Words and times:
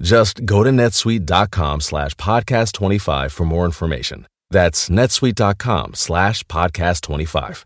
Just 0.00 0.44
go 0.46 0.64
to 0.64 0.70
netsuite.com 0.70 1.80
slash 1.80 2.14
podcast 2.16 2.72
25 2.72 3.32
for 3.32 3.44
more 3.44 3.64
information. 3.64 4.26
That's 4.50 4.88
netsuite.com 4.88 5.94
slash 5.94 6.44
podcast 6.44 7.02
25. 7.02 7.64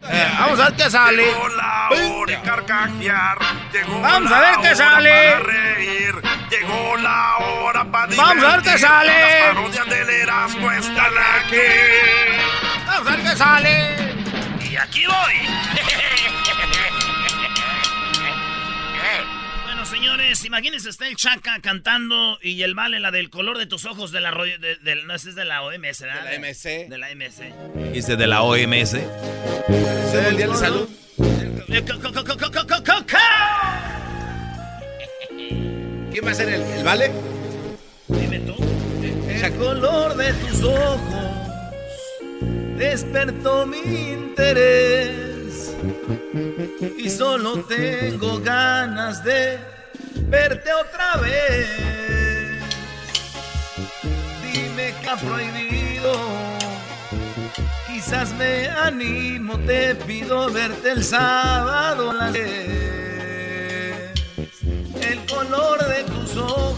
Eh, 0.00 0.28
vamos 0.38 0.60
a 0.60 0.64
ver 0.70 0.76
qué 0.76 0.90
sale. 0.90 1.22
Llegó 1.24 1.48
la 1.48 1.88
hora 1.90 2.26
de 2.36 2.42
carcajear. 2.42 3.38
Llegó 3.72 4.00
Vamos 4.00 4.30
la 4.30 4.38
a 4.38 4.40
ver 4.42 4.68
qué 4.70 4.76
sale. 4.76 5.32
para 5.32 5.40
reír. 5.40 6.14
Llegó 6.50 6.96
la 6.98 7.36
hora 7.38 7.84
para 7.90 8.14
Vamos 8.14 8.44
a 8.44 8.56
ver 8.56 8.62
qué 8.62 8.76
divertir. 8.76 8.78
sale. 8.78 9.40
Las 9.40 9.54
parodias 9.56 9.88
del 9.88 10.08
Erasmo 10.10 10.70
están 10.70 11.12
aquí. 11.40 11.56
Vamos 12.86 13.08
a 13.08 13.10
ver 13.16 13.24
qué 13.24 13.36
sale. 13.36 13.96
Y 14.70 14.76
aquí 14.76 15.04
voy. 15.06 15.48
Pues, 20.28 20.40
Señores, 20.40 20.58
imagínense, 20.58 20.90
está 20.90 21.08
el 21.08 21.16
Chaca 21.16 21.58
cantando 21.62 22.38
y 22.42 22.60
el 22.60 22.74
Vale, 22.74 23.00
la 23.00 23.10
del 23.10 23.30
color 23.30 23.56
de 23.56 23.64
tus 23.64 23.86
ojos 23.86 24.12
de 24.12 24.20
la... 24.20 24.30
De, 24.32 24.76
de, 24.76 25.02
no, 25.04 25.14
es 25.14 25.34
de 25.34 25.44
la 25.46 25.62
OMS, 25.62 26.02
¿verdad? 26.02 26.22
De 26.24 26.38
la 26.38 26.38
MC. 26.38 26.86
La 26.90 27.08
MC. 27.14 28.16
De 28.18 28.26
la 28.26 28.42
OMS? 28.42 28.74
Es 28.74 28.94
eh, 28.94 29.06
¿Quién 36.12 36.26
va 36.26 36.30
a 36.30 36.34
ser 36.34 36.48
el, 36.50 36.60
el 36.60 36.84
Vale? 36.84 37.10
Dime 38.08 38.40
tú. 38.40 38.52
Eh, 39.02 39.14
eh. 39.28 39.40
El 39.46 39.56
color 39.56 40.14
de 40.14 40.34
tus 40.34 40.62
ojos 40.62 41.72
despertó 42.76 43.64
mi 43.64 43.78
interés 43.78 45.74
y 46.98 47.08
solo 47.08 47.64
tengo 47.64 48.40
ganas 48.40 49.24
de 49.24 49.77
verte 50.28 50.72
otra 50.72 51.16
vez. 51.16 51.68
Dime 54.42 54.94
que 55.00 55.08
ha 55.08 55.16
prohibido, 55.16 56.12
quizás 57.86 58.32
me 58.34 58.68
animo, 58.68 59.58
te 59.60 59.94
pido 59.94 60.50
verte 60.50 60.90
el 60.90 61.04
sábado 61.04 62.10
a 62.10 62.14
las 62.14 62.32
10. 62.32 62.48
El 65.00 65.26
color 65.26 65.84
de 65.86 66.04
tus 66.04 66.36
ojos 66.36 66.76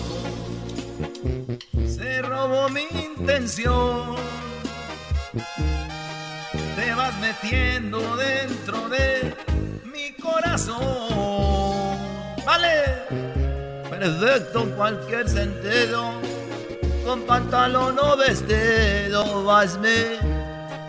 se 1.87 2.23
robó 2.23 2.69
mi 2.69 2.87
intención. 2.93 4.17
Te 6.77 6.95
vas 6.95 7.19
metiendo 7.19 8.17
dentro 8.17 8.89
de 8.89 9.35
mi 9.85 10.13
corazón. 10.15 11.99
Vale, 12.45 13.30
perfecto 14.01 14.63
en 14.63 14.71
cualquier 14.71 15.29
sentido. 15.29 16.15
Con 17.05 17.23
pantalón 17.23 17.99
o 17.99 18.17
vestido, 18.17 19.45
vasme 19.45 20.19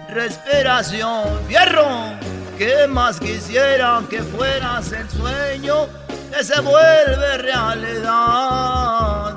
respiración. 0.09 1.39
Fierro, 1.47 2.13
que 2.57 2.87
más 2.87 3.19
quisiera 3.19 4.01
que 4.09 4.23
fueras 4.23 4.91
el 4.93 5.09
sueño 5.09 5.87
que 6.31 6.43
se 6.43 6.59
vuelve 6.61 7.37
realidad. 7.37 9.35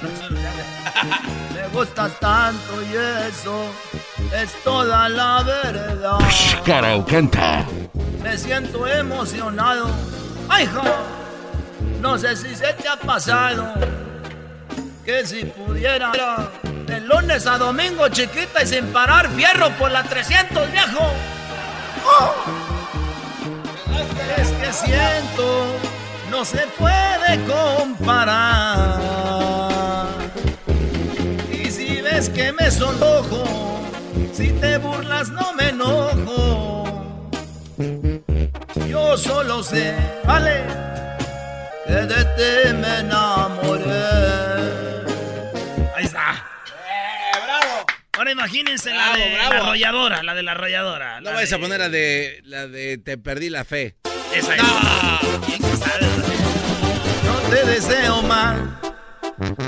Me 1.54 1.68
gustas 1.72 2.12
tanto 2.20 2.82
y 2.82 2.96
eso 3.28 3.64
es 4.34 4.52
toda 4.62 5.08
la 5.08 5.42
verdad. 5.42 6.18
Cara 6.64 7.02
canta. 7.06 7.64
Me 8.22 8.36
siento 8.36 8.86
emocionado. 8.86 9.88
¡Ay, 10.50 10.64
hija! 10.64 11.17
No 12.00 12.16
sé 12.18 12.36
si 12.36 12.54
se 12.54 12.72
te 12.74 12.88
ha 12.88 12.96
pasado 12.96 13.74
que 15.04 15.26
si 15.26 15.44
pudiera 15.44 16.12
de 16.86 17.00
lunes 17.00 17.46
a 17.46 17.58
domingo 17.58 18.08
chiquita 18.08 18.62
y 18.62 18.66
sin 18.66 18.86
parar 18.86 19.28
fierro 19.30 19.70
por 19.78 19.90
la 19.90 20.02
300 20.04 20.70
viejo. 20.70 21.12
¡Oh! 22.04 22.34
Es 24.36 24.48
que 24.48 24.72
siento 24.72 25.78
no 26.30 26.44
se 26.44 26.66
puede 26.78 27.44
comparar. 27.46 28.98
Y 31.50 31.70
si 31.70 32.00
ves 32.00 32.28
que 32.28 32.52
me 32.52 32.70
sonrojo, 32.70 33.80
si 34.32 34.50
te 34.52 34.78
burlas 34.78 35.30
no 35.30 35.52
me 35.54 35.70
enojo. 35.70 36.84
Yo 38.88 39.16
solo 39.16 39.62
sé, 39.62 39.94
vale, 40.24 40.64
de 41.88 42.24
ti 42.36 42.74
me 42.74 42.98
enamoré. 43.00 43.92
Ahí 45.96 46.04
está. 46.04 46.44
Ahora 48.16 48.32
imagínense 48.32 48.90
la 48.92 49.10
Bravo, 49.12 49.16
de 49.18 49.34
bravo. 49.34 49.52
la 49.54 49.58
arrolladora, 49.60 50.22
la 50.24 50.34
de 50.34 50.42
la 50.42 50.52
arrolladora. 50.52 51.20
No 51.20 51.30
la 51.30 51.36
vayas 51.36 51.50
de- 51.50 51.56
a 51.56 51.58
poner 51.60 51.78
la 51.80 51.88
de 51.88 52.40
la 52.44 52.66
de 52.66 52.98
te 52.98 53.16
perdí 53.16 53.48
la 53.48 53.64
fe. 53.64 53.96
Esa 54.34 54.56
es. 54.56 54.62
¿Quién 55.46 55.62
sabe? 55.78 56.06
No 57.24 57.34
te 57.50 57.64
deseo 57.64 58.22
mal, 58.22 58.78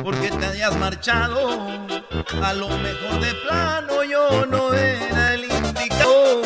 porque 0.02 0.30
te 0.30 0.46
hayas 0.46 0.76
marchado. 0.76 1.86
A 2.42 2.52
lo 2.54 2.68
mejor 2.78 3.20
de 3.20 3.34
plano 3.46 4.02
yo 4.02 4.46
no 4.46 4.74
era 4.74 5.34
el 5.34 5.44
indicado. 5.44 6.42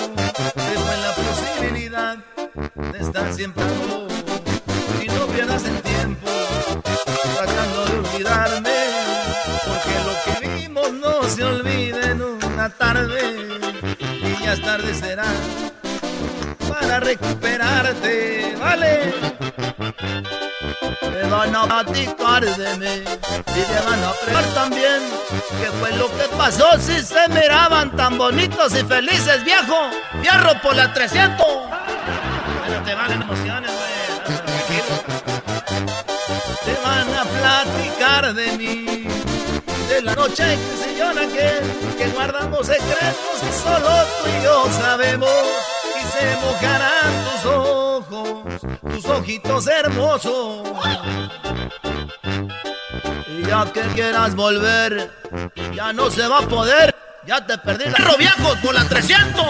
Pero 0.54 0.92
en 0.92 1.02
la 1.02 1.12
posibilidad 1.14 2.16
de 2.92 2.98
estar 2.98 3.32
siempre 3.32 3.64
tú. 3.64 4.08
Pierdas 5.34 5.64
el 5.64 5.82
tiempo 5.82 6.30
tratando 7.36 7.84
de 7.86 7.98
olvidarme. 7.98 8.70
Porque 9.66 9.94
lo 10.06 10.14
que 10.24 10.48
vimos 10.48 10.92
no 10.92 11.22
se 11.24 11.42
olvida 11.42 12.12
en 12.12 12.22
una 12.22 12.68
tarde. 12.70 13.20
Y 13.98 14.44
ya 14.44 14.52
es 14.52 14.62
tarde 14.62 14.94
será 14.94 15.24
para 16.68 17.00
recuperarte, 17.00 18.56
¿vale? 18.60 19.14
Me 21.10 21.22
van 21.28 21.56
a 21.56 21.64
platicar 21.66 22.44
de 22.44 22.76
mí 22.76 23.04
y 23.56 23.60
te 23.60 23.80
van 23.86 24.04
a 24.04 24.12
preguntar 24.12 24.54
también 24.54 25.00
qué 25.60 25.66
fue 25.80 25.92
lo 25.96 26.08
que 26.16 26.28
pasó 26.36 26.66
si 26.78 27.00
se 27.02 27.28
miraban 27.28 27.94
tan 27.96 28.18
bonitos 28.18 28.72
y 28.74 28.84
felices, 28.84 29.44
viejo. 29.44 29.90
Fierro 30.22 30.52
por 30.62 30.76
la 30.76 30.92
300. 30.92 31.44
Pero 32.66 32.82
te 32.82 32.94
valen 32.94 33.22
emociones, 33.22 33.70
güey. 33.70 34.03
Te 36.64 36.74
van 36.82 37.14
a 37.14 37.24
platicar 37.24 38.34
de 38.34 38.58
mí, 38.58 39.06
de 39.88 40.02
la 40.02 40.14
noche 40.14 40.44
que 40.56 40.84
se 40.84 40.98
llora 40.98 41.26
que, 41.26 41.96
que 41.98 42.08
guardamos 42.10 42.66
secretos 42.66 43.40
que 43.40 43.52
solo 43.52 43.88
tú 43.88 44.30
y 44.30 44.44
yo 44.44 44.66
sabemos 44.80 45.30
y 45.98 46.18
se 46.18 46.36
mojarán 46.36 47.24
tus 47.24 47.44
ojos 47.46 47.84
tus 48.90 49.04
ojitos 49.06 49.66
hermosos. 49.66 50.68
Y 53.28 53.46
ya 53.46 53.70
que 53.72 53.80
quieras 53.94 54.34
volver, 54.34 55.10
ya 55.74 55.92
no 55.92 56.10
se 56.10 56.26
va 56.26 56.38
a 56.38 56.48
poder. 56.48 56.94
Ya 57.26 57.44
te 57.46 57.56
perdí 57.56 57.84
la 57.86 58.16
viejos 58.16 58.58
por 58.58 58.74
la 58.74 58.84
300. 58.84 59.44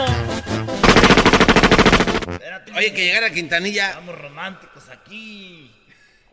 Oye, 2.77 2.93
que 2.93 3.05
llegara 3.05 3.27
a 3.29 3.31
Quintanilla. 3.31 3.91
Estamos 3.91 4.21
románticos 4.21 4.89
aquí. 4.89 5.74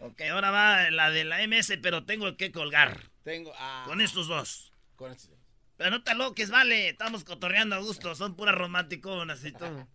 Ok, 0.01 0.19
ahora 0.31 0.49
va 0.49 0.89
la 0.89 1.11
de 1.11 1.23
la 1.23 1.45
MS, 1.47 1.77
pero 1.81 2.05
tengo 2.05 2.35
que 2.35 2.51
colgar. 2.51 3.11
Tengo. 3.23 3.53
Ah, 3.55 3.83
con 3.85 4.01
estos 4.01 4.27
dos. 4.27 4.73
Con 4.95 5.11
estos 5.11 5.29
dos. 5.29 5.39
Pero 5.77 5.91
no 5.91 6.03
te 6.03 6.15
loques, 6.15 6.49
vale. 6.49 6.89
Estamos 6.89 7.23
cotorreando 7.23 7.75
a 7.75 7.79
gusto. 7.79 8.15
Son 8.15 8.35
puras 8.35 8.55
romanticonas 8.55 9.45
y 9.45 9.51
todo. 9.51 9.87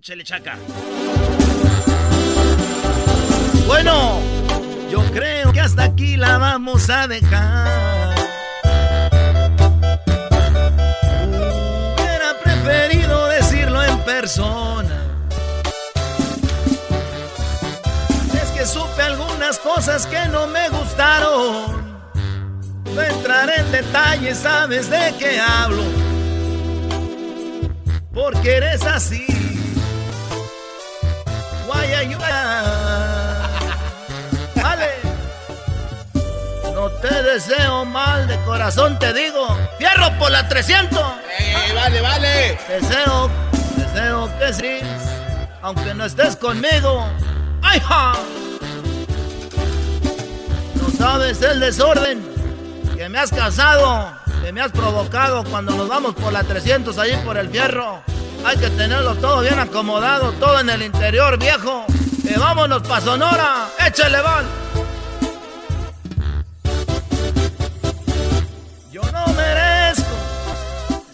Chele 0.00 0.24
chaca. 0.24 0.58
Bueno, 3.66 4.20
yo 4.90 5.04
creo 5.12 5.52
que 5.52 5.60
hasta 5.60 5.84
aquí 5.84 6.16
la 6.16 6.38
vamos 6.38 6.88
a 6.88 7.06
dejar. 7.06 8.05
Cosas 19.86 20.06
que 20.06 20.26
no 20.30 20.48
me 20.48 20.68
gustaron. 20.70 22.00
No 22.92 23.02
entraré 23.02 23.60
en 23.60 23.70
detalles, 23.70 24.38
sabes 24.38 24.90
de 24.90 25.14
qué 25.16 25.38
hablo. 25.40 25.84
Porque 28.12 28.56
eres 28.56 28.84
así. 28.84 29.24
Guayayuda. 31.66 33.48
Vale. 34.56 34.88
No 36.74 36.90
te 36.90 37.22
deseo 37.22 37.84
mal, 37.84 38.26
de 38.26 38.36
corazón 38.40 38.98
te 38.98 39.12
digo. 39.12 39.56
¡Fierro 39.78 40.18
por 40.18 40.32
la 40.32 40.48
300! 40.48 41.00
¡Eh, 41.38 41.72
vale, 41.76 42.00
vale! 42.00 42.58
Deseo, 42.68 43.30
deseo 43.76 44.38
que 44.38 44.52
sí. 44.52 44.80
Aunque 45.62 45.94
no 45.94 46.06
estés 46.06 46.34
conmigo. 46.34 47.06
¡Ay, 47.62 47.78
ja! 47.80 48.14
Sabes 50.98 51.42
el 51.42 51.60
desorden 51.60 52.24
que 52.96 53.08
me 53.08 53.18
has 53.18 53.30
casado, 53.30 54.12
que 54.42 54.52
me 54.52 54.60
has 54.60 54.72
provocado 54.72 55.44
cuando 55.44 55.72
nos 55.76 55.88
vamos 55.88 56.14
por 56.14 56.32
la 56.32 56.42
300 56.42 56.96
allí 56.98 57.16
por 57.24 57.36
el 57.36 57.50
fierro. 57.50 58.00
Hay 58.44 58.56
que 58.56 58.70
tenerlo 58.70 59.14
todo 59.16 59.40
bien 59.40 59.58
acomodado, 59.58 60.32
todo 60.32 60.60
en 60.60 60.70
el 60.70 60.82
interior, 60.82 61.38
viejo. 61.38 61.84
Que 62.26 62.38
vámonos 62.38 62.82
pa' 62.82 63.00
Sonora, 63.00 63.68
échale, 63.86 64.20
van. 64.20 64.44
Yo 68.90 69.02
no 69.12 69.26
merezco 69.34 70.04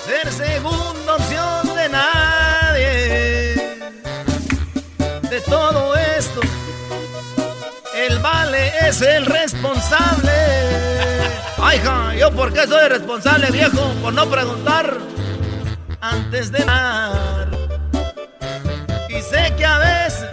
ser 0.06 0.32
segunda 0.32 1.16
opción 1.16 1.76
de 1.76 1.88
nadie. 1.88 2.82
De 5.28 5.40
todo 5.40 5.96
esto, 5.96 6.40
el 7.94 8.18
vale 8.20 8.72
es 8.88 9.00
el 9.02 9.26
responsable. 9.26 9.41
Ay, 11.80 12.18
¿yo 12.18 12.30
por 12.32 12.52
qué 12.52 12.66
soy 12.66 12.88
responsable, 12.88 13.50
viejo? 13.50 13.94
Por 14.02 14.12
no 14.12 14.28
preguntar 14.30 14.98
antes 16.00 16.52
de 16.52 16.64
dar. 16.64 17.48
Y 19.08 19.20
sé 19.22 19.54
que 19.56 19.64
a 19.64 19.78
veces. 19.78 20.28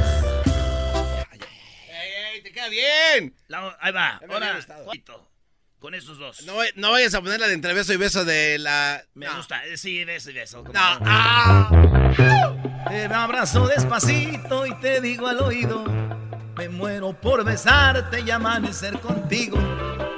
¡Ey, 1.87 2.35
ey! 2.35 2.41
¡Te 2.43 2.51
queda 2.51 2.67
bien! 2.69 3.33
La- 3.47 3.77
ahí 3.79 3.91
va. 3.93 4.19
Ahora, 4.29 4.59
con 5.79 5.93
estos 5.95 6.17
dos. 6.17 6.41
No, 6.43 6.55
no 6.75 6.91
vayas 6.91 7.13
a 7.13 7.21
poner 7.21 7.39
la 7.39 7.47
de 7.47 7.53
entre 7.53 7.73
beso 7.73 7.93
y 7.93 7.97
beso 7.97 8.25
de 8.25 8.57
la. 8.59 9.01
Me 9.13 9.27
no. 9.27 9.37
gusta. 9.37 9.65
Eh, 9.65 9.77
Sí, 9.77 10.03
beso 10.03 10.31
y 10.31 10.33
beso. 10.33 10.61
no. 10.63 10.71
¡Ah! 10.75 11.69
Te 12.89 13.05
abrazo 13.05 13.65
despacito 13.67 14.65
y 14.65 14.73
te 14.81 14.99
digo 14.99 15.27
al 15.27 15.39
oído. 15.41 15.85
Me 16.57 16.67
muero 16.67 17.13
por 17.13 17.45
besarte 17.45 18.19
y 18.21 18.29
amanecer 18.29 18.99
contigo. 18.99 19.57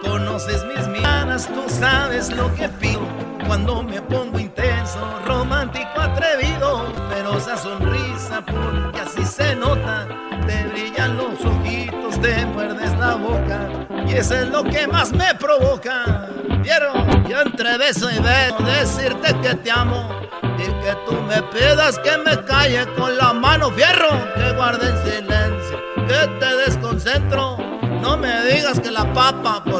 Conoces 0.01 0.65
mis 0.65 0.87
miradas, 0.87 1.47
tú 1.47 1.63
sabes 1.67 2.29
lo 2.35 2.53
que 2.55 2.67
pido. 2.69 3.01
Cuando 3.47 3.83
me 3.83 4.01
pongo 4.01 4.39
intenso, 4.39 4.99
romántico, 5.25 5.99
atrevido. 5.99 6.85
Pero 7.09 7.37
esa 7.37 7.57
sonrisa, 7.57 8.43
porque 8.45 9.01
así 9.01 9.25
se 9.25 9.55
nota. 9.55 10.07
Te 10.47 10.63
brillan 10.67 11.17
los 11.17 11.43
ojitos, 11.45 12.19
te 12.21 12.45
muerdes 12.47 12.97
la 12.97 13.15
boca. 13.15 13.69
Y 14.07 14.13
eso 14.13 14.35
es 14.35 14.47
lo 14.49 14.63
que 14.63 14.87
más 14.87 15.11
me 15.11 15.33
provoca. 15.35 16.29
¿Vieron? 16.61 17.27
Yo 17.27 17.41
entre 17.41 17.77
beso 17.77 18.09
y 18.09 18.19
beso, 18.19 18.57
decirte 18.63 19.35
que 19.41 19.55
te 19.55 19.71
amo. 19.71 20.09
Y 20.57 20.63
que 20.63 20.95
tú 21.05 21.13
me 21.27 21.41
pidas 21.43 21.97
que 21.99 22.17
me 22.17 22.43
calle 22.45 22.85
con 22.97 23.17
la 23.17 23.33
mano 23.33 23.71
fierro, 23.71 24.09
que 24.35 24.51
guarde 24.51 24.89
en 24.89 24.97
silencio, 25.03 25.79
que 26.07 26.27
te 26.39 26.55
desconcentro. 26.65 27.57
No 28.01 28.17
me 28.17 28.41
digas 28.45 28.79
que 28.79 28.91
la 28.91 29.11
papa, 29.13 29.61
mi 29.65 29.73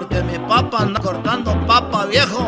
papa 0.62 0.84
anda 0.84 1.00
cortando 1.00 1.66
papa, 1.66 2.06
viejo. 2.06 2.44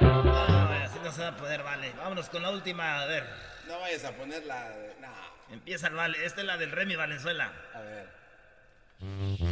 No, 0.00 0.72
así 0.84 0.98
no 1.02 1.12
se 1.12 1.22
va 1.22 1.28
a 1.28 1.36
poder, 1.36 1.62
vale. 1.62 1.92
Vámonos 1.96 2.28
con 2.28 2.42
la 2.42 2.50
última. 2.50 3.00
A 3.00 3.06
ver. 3.06 3.28
No 3.66 3.78
vayas 3.80 4.04
a 4.04 4.12
poner 4.12 4.44
la. 4.46 4.68
No. 5.00 5.08
Empieza 5.50 5.88
el 5.88 5.94
vale. 5.94 6.24
Esta 6.24 6.40
es 6.40 6.46
la 6.46 6.56
del 6.56 6.72
Remy 6.72 6.96
Valenzuela. 6.96 7.52
A 7.74 7.80
ver. 7.80 8.08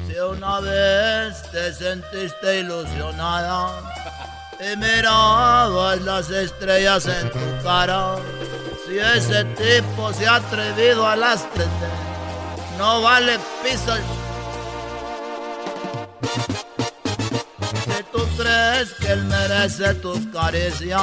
Si 0.06 0.18
una 0.18 0.60
vez 0.60 1.50
te 1.52 1.72
sentiste 1.72 2.60
ilusionada 2.60 3.70
y 4.60 4.76
mirabas 4.76 6.00
las 6.00 6.30
estrellas 6.30 7.06
en 7.06 7.30
tu 7.30 7.62
cara, 7.62 8.16
si 8.86 8.98
ese 8.98 9.44
tipo 9.44 10.12
se 10.12 10.26
ha 10.26 10.36
atrevido 10.36 11.06
a 11.06 11.14
las 11.14 11.48
tres, 11.52 11.68
no 12.76 13.02
vale 13.02 13.38
piso. 13.62 13.94
Si 13.94 14.25
crees 18.86 18.92
que 19.00 19.12
él 19.12 19.24
merece 19.24 19.94
tus 19.94 20.18
caricias, 20.32 21.00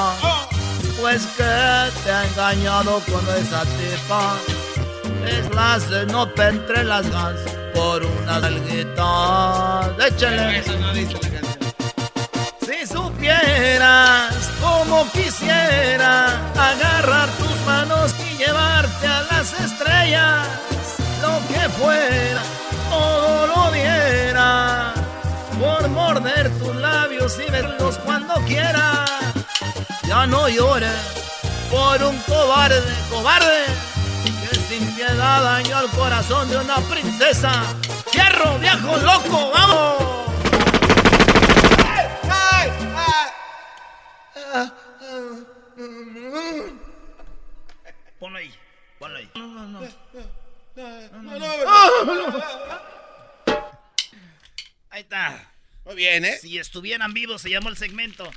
pues 1.00 1.26
que 1.38 1.44
te 2.04 2.12
ha 2.12 2.26
engañado 2.26 3.02
con 3.12 3.28
esa 3.36 3.64
tipa. 3.64 4.38
Es 5.26 5.56
la 5.56 5.80
cenope 5.80 6.48
entre 6.48 6.84
las 6.84 7.10
gas 7.10 7.36
por 7.74 8.04
unas 8.04 8.44
alguitas. 8.44 9.88
Échale. 10.08 10.60
Eso 10.60 10.78
no 10.80 10.94
dice 10.94 11.14
la 11.14 11.30
canción. 11.30 11.74
Si 12.62 12.88
supieras 12.88 14.50
como 14.62 15.10
quisiera 15.12 16.28
agarrar 16.58 17.30
tus 17.38 17.56
manos 17.66 18.14
y 18.20 18.38
llevarte 18.38 19.08
a 19.08 19.22
las 19.32 19.54
estrellas, 19.60 20.48
lo 21.22 21.40
que 21.48 21.70
fuera, 21.70 22.42
todo 22.90 23.48
lo 23.48 23.72
diera 23.72 25.03
por 25.64 25.88
morder 25.90 26.52
tus 26.60 26.76
labios 26.76 27.40
y 27.40 27.50
verlos 27.50 27.98
cuando 28.00 28.34
quiera. 28.46 29.06
Ya 30.06 30.28
no 30.28 30.50
llores 30.50 31.00
por 31.72 32.04
un 32.04 32.18
cobarde, 32.24 32.94
cobarde, 33.10 33.66
que 34.42 34.56
sin 34.56 34.94
piedad 34.94 35.42
dañó 35.42 35.78
al 35.78 35.90
corazón 35.92 36.50
de 36.50 36.58
una 36.58 36.76
princesa. 36.82 37.64
¡Fierro, 38.12 38.60
viejo 38.60 38.98
loco, 38.98 39.52
vamos! 39.52 40.04
¡Ay! 42.30 42.70
¡Ah! 44.54 44.74
Ponlo 48.20 48.38
ahí. 48.38 48.54
Ponlo 49.00 49.18
ahí. 49.18 49.32
No, 49.36 49.48
no, 49.68 49.80
Ahí 54.90 55.02
está. 55.02 55.53
Muy 55.86 55.96
bien, 55.96 56.26
¿eh? 56.26 56.38
Si 56.42 56.58
estuvieran 56.58 57.14
vivos, 57.14 57.42
se 57.42 57.50
llamó 57.50 57.70
el 57.70 57.78
segmento. 57.78 58.30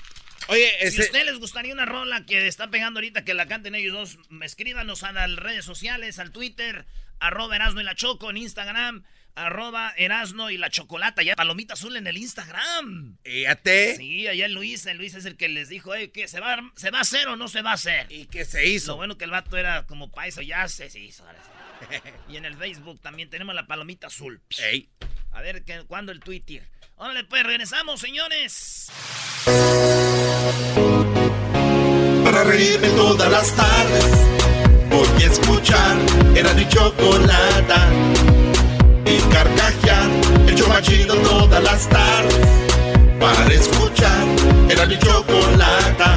Oye, 0.48 0.70
Si 0.90 1.00
a 1.00 1.04
ustedes 1.04 1.26
les 1.26 1.38
gustaría 1.38 1.72
una 1.72 1.86
rola 1.86 2.24
que 2.24 2.46
está 2.46 2.70
pegando 2.70 2.98
ahorita, 2.98 3.24
que 3.24 3.34
la 3.34 3.46
canten 3.46 3.74
ellos 3.74 3.92
dos, 3.92 4.18
escríbanos 4.42 5.02
a 5.02 5.12
las 5.12 5.34
redes 5.36 5.64
sociales, 5.64 6.18
al 6.18 6.30
Twitter, 6.30 6.86
arroba 7.18 7.56
Erasno 7.56 7.80
y 7.80 7.84
la 7.84 7.94
Choco 7.96 8.30
en 8.30 8.36
Instagram, 8.36 9.04
arroba 9.34 9.92
Erasno 9.96 10.50
y 10.50 10.56
la 10.56 10.70
Chocolata, 10.70 11.22
ya 11.22 11.34
palomita 11.34 11.74
azul 11.74 11.96
en 11.96 12.06
el 12.06 12.16
Instagram. 12.16 13.18
Fíjate. 13.24 13.96
Sí, 13.96 14.28
allá 14.28 14.46
el 14.46 14.52
Luis, 14.52 14.86
el 14.86 14.98
Luis 14.98 15.14
es 15.14 15.24
el 15.24 15.36
que 15.36 15.48
les 15.48 15.68
dijo, 15.68 15.94
eh, 15.94 16.10
¿qué, 16.12 16.28
se, 16.28 16.40
va, 16.40 16.58
¿se 16.76 16.90
va 16.90 16.98
a 16.98 17.02
hacer 17.02 17.26
o 17.28 17.36
no 17.36 17.48
se 17.48 17.62
va 17.62 17.72
a 17.72 17.74
hacer? 17.74 18.06
¿Y 18.10 18.26
qué 18.26 18.44
se 18.44 18.62
Lo 18.62 18.68
hizo? 18.68 18.96
bueno 18.96 19.18
que 19.18 19.24
el 19.24 19.30
vato 19.30 19.56
era 19.56 19.86
como 19.86 20.10
paisa, 20.12 20.42
ya 20.42 20.68
se, 20.68 20.90
se 20.90 21.00
hizo. 21.00 21.26
ahora 21.26 21.40
sí. 21.42 21.96
y 22.32 22.36
en 22.36 22.44
el 22.44 22.56
Facebook 22.56 23.00
también 23.00 23.28
tenemos 23.30 23.54
la 23.54 23.66
palomita 23.66 24.06
azul. 24.06 24.40
Ey. 24.58 24.88
A 25.36 25.42
ver, 25.42 25.62
¿qué- 25.64 25.84
¿cuándo 25.86 26.12
el 26.12 26.20
Twitter? 26.20 26.62
Órale, 26.96 27.24
pues 27.24 27.42
regresamos, 27.44 28.00
señores. 28.00 28.86
Para 32.24 32.42
reírme 32.44 32.88
todas 32.90 33.30
las 33.30 33.54
tardes. 33.54 34.04
Porque 34.90 35.24
y 35.24 35.26
escuchar. 35.26 35.94
Era 36.34 36.54
mi 36.54 36.66
chocolata 36.68 37.88
y 39.04 39.18
carcajear. 39.30 40.08
El 40.48 40.54
show 40.56 40.68
más 40.68 40.80
chido 40.82 41.14
todas 41.16 41.62
las 41.62 41.86
tardes. 41.88 42.48
Para 43.20 43.46
escuchar. 43.52 44.24
Era 44.70 44.86
mi 44.86 44.98
chocolata 44.98 46.16